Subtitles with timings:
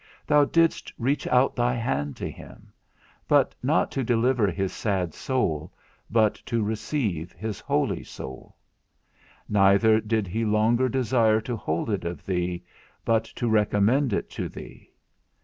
[0.25, 2.73] _thou didst reach out thy hand to him;
[3.27, 5.71] but not to deliver his sad soul,
[6.09, 8.55] but to receive his holy soul:
[9.47, 12.63] neither did he longer desire to hold it of thee,
[13.05, 14.89] but to recommend it to thee.